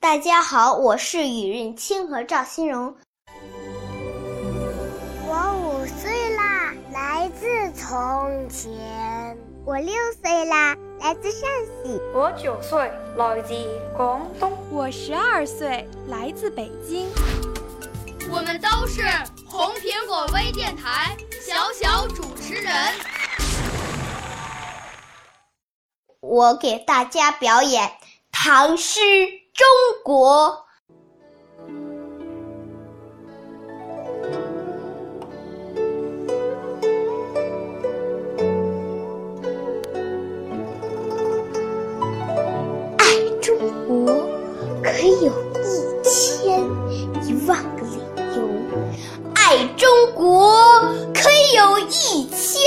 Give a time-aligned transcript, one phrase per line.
[0.00, 2.94] 大家好，我是雨润清和赵新荣。
[5.26, 9.36] 我五岁啦，来自从前。
[9.66, 11.50] 我六岁啦，来自陕
[11.82, 12.00] 西。
[12.14, 12.78] 我九岁，
[13.16, 13.52] 来自
[13.96, 14.56] 广东。
[14.70, 17.08] 我十二岁，来自北京。
[18.30, 19.02] 我们都是
[19.48, 22.72] 红苹果微电台小小主持人。
[26.20, 27.90] 我给大家表演
[28.30, 29.00] 唐诗。
[29.58, 29.66] 中
[30.04, 30.64] 国，
[42.98, 43.04] 爱
[43.42, 44.28] 中国
[44.80, 46.60] 可以有一千
[47.26, 47.98] 一万个理
[48.36, 48.48] 由，
[49.34, 50.54] 爱中国
[51.12, 52.62] 可以有一千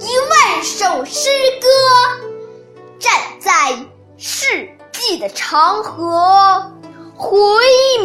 [0.00, 1.28] 一万首诗
[1.60, 1.68] 歌，
[2.98, 3.76] 站在
[4.16, 4.79] 世。
[5.00, 6.70] 记的长河，
[7.16, 7.32] 回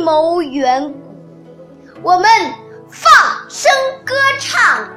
[0.01, 2.25] 眸远古，我们
[2.89, 3.11] 放
[3.49, 3.69] 声
[4.05, 4.88] 歌唱，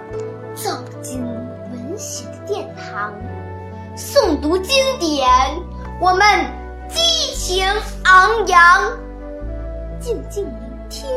[0.54, 0.70] 走
[1.02, 3.12] 进文学的殿堂，
[3.96, 5.28] 诵读经典，
[6.00, 6.24] 我们
[6.88, 7.02] 激
[7.34, 7.66] 情
[8.04, 8.96] 昂扬，
[9.98, 11.08] 静静聆听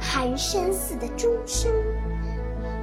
[0.00, 1.68] 寒山寺的钟声，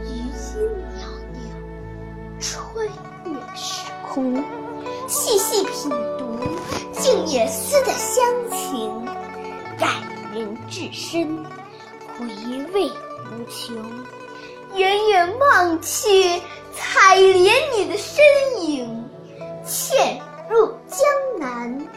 [0.03, 2.85] 余音袅袅，穿
[3.23, 4.43] 越时空，
[5.07, 6.14] 细细品。
[7.05, 9.05] 静夜思的乡情，
[9.77, 9.89] 感
[10.33, 11.45] 人至深，
[12.17, 12.25] 回
[12.73, 12.89] 味
[13.29, 13.75] 无穷。
[14.75, 16.41] 远远望去，
[16.73, 18.25] 采莲你的身
[18.59, 19.07] 影，
[19.63, 20.99] 嵌入江
[21.37, 21.87] 南，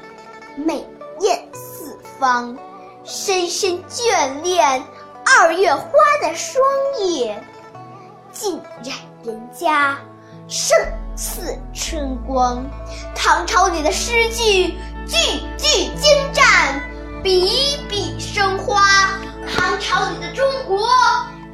[0.59, 0.87] 美
[1.21, 2.55] 艳四方。
[3.03, 4.85] 深深眷恋
[5.25, 5.89] 二月花
[6.21, 6.63] 的霜
[7.01, 7.43] 叶，
[8.31, 9.99] 浸染人家，
[10.49, 10.77] 胜
[11.17, 12.63] 似春光。
[13.15, 14.75] 唐朝里的诗句。
[15.09, 15.17] 句
[15.57, 16.45] 句精湛，
[17.23, 19.19] 笔笔生花。
[19.51, 20.87] 唐朝里的中国，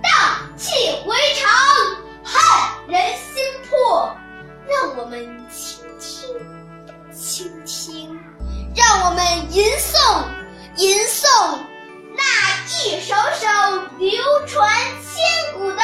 [0.02, 0.12] 荡
[0.56, 0.72] 气
[1.06, 1.48] 回肠，
[2.24, 4.12] 撼人心魄。
[4.66, 6.34] 让我们倾听，
[7.12, 8.18] 倾听，
[8.74, 10.24] 让我们吟诵，
[10.76, 11.58] 吟诵
[12.16, 12.24] 那
[12.66, 13.46] 一首首
[13.98, 14.10] 流
[14.48, 14.68] 传
[15.00, 15.22] 千
[15.56, 15.82] 古的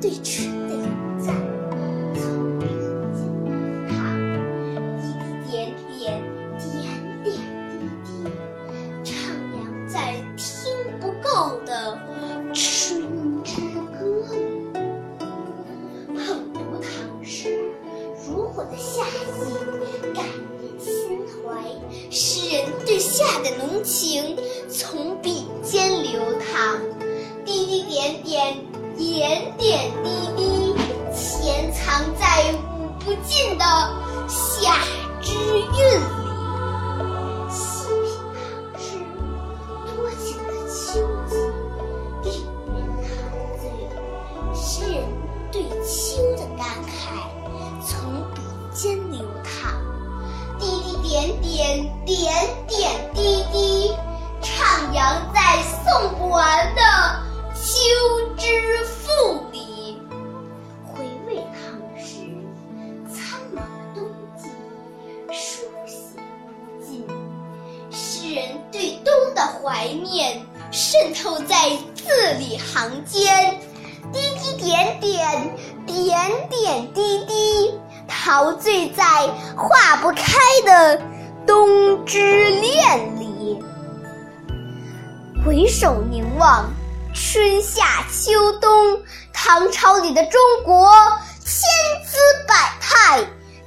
[0.00, 0.84] 对春的咏
[1.18, 1.34] 赞，
[2.14, 2.66] 从笔
[3.12, 3.18] 尖
[3.88, 3.96] 看，
[5.02, 5.02] 一
[5.50, 6.22] 点点，
[6.56, 6.62] 点
[7.24, 7.26] 点滴
[8.04, 8.08] 滴，
[9.02, 9.10] 徜
[9.52, 9.58] 徉
[9.88, 10.46] 在听
[11.00, 11.26] 不够
[11.66, 11.98] 的
[12.54, 13.50] 春之
[13.98, 13.98] 歌
[14.30, 14.36] 里。
[16.14, 17.58] 捧读唐诗，
[18.24, 19.02] 如火的夏
[19.34, 19.52] 季，
[20.14, 20.24] 感
[20.62, 21.42] 人心怀。
[22.08, 24.36] 诗人对夏的浓情，
[24.68, 25.17] 从
[29.18, 30.76] 点点滴滴，
[31.12, 33.64] 潜藏在舞不尽的
[34.28, 34.78] 夏
[35.20, 35.58] 之韵
[35.98, 37.50] 里。
[37.50, 38.38] 细品唐
[38.78, 38.86] 诗，
[39.88, 41.34] 多情的秋季，
[42.22, 42.30] 令
[42.76, 43.10] 人陶
[43.58, 43.64] 醉。
[44.54, 45.02] 诗人
[45.50, 47.18] 对秋的感慨，
[47.84, 47.98] 从
[48.32, 48.40] 笔
[48.72, 49.74] 尖流淌。
[50.60, 52.32] 滴滴点点，点
[70.70, 71.56] 渗透在
[71.94, 73.58] 字里行间，
[74.12, 75.56] 滴滴点点，
[75.86, 77.74] 点点滴滴，
[78.06, 79.04] 陶醉在
[79.56, 80.24] 化不开
[80.66, 81.00] 的
[81.46, 83.58] 冬之恋里。
[85.44, 86.70] 回首凝望。
[87.14, 90.92] 春夏秋冬，唐朝里的中国，
[91.40, 91.68] 千
[92.06, 93.24] 姿百态，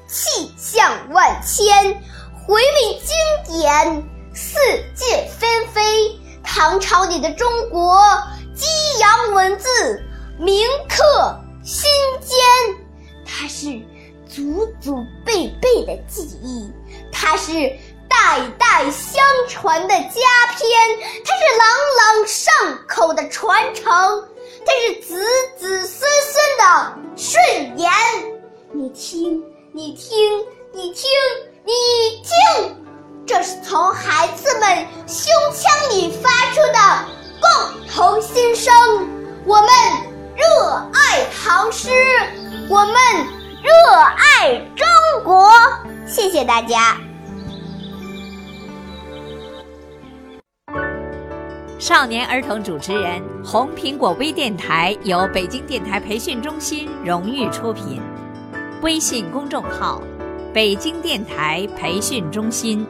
[0.07, 1.99] 气象万千。
[2.45, 4.57] 回味经典，四
[4.95, 5.05] 季
[5.37, 6.20] 纷飞。
[6.53, 7.97] 唐朝里的中国，
[8.53, 8.67] 激
[8.99, 10.03] 扬文字，
[10.37, 11.89] 铭刻心
[12.19, 12.37] 间。
[13.25, 13.67] 它是
[14.27, 16.69] 祖祖辈辈的记忆，
[17.09, 17.53] 它是
[18.09, 20.19] 代代相传的佳
[20.57, 20.69] 篇，
[21.23, 21.67] 它是朗
[21.97, 22.53] 朗上
[22.85, 23.85] 口的传承，
[24.65, 25.25] 它是子
[25.57, 27.89] 子孙孙的顺延。
[28.73, 31.09] 你听，你听，你听，
[31.63, 32.80] 你听。
[33.33, 37.05] 这是从孩子们胸腔里发出的
[37.39, 38.73] 共同心声。
[39.45, 39.69] 我们
[40.35, 40.43] 热
[40.93, 41.89] 爱唐诗，
[42.67, 42.95] 我们
[43.63, 44.85] 热爱中
[45.23, 45.49] 国。
[46.05, 46.97] 谢谢大家。
[51.79, 58.01] 少年儿童主持人，红苹果微电台由北京电台培训中心荣誉出品，
[58.81, 60.01] 微信公众号：
[60.53, 62.85] 北京电台培训中心。